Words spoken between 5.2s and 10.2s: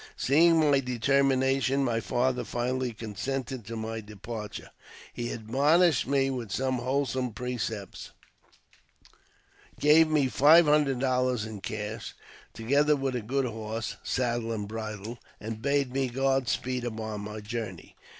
admonished me with some wholesome precepts, gave JAMES P. BECKWOUBTH, 35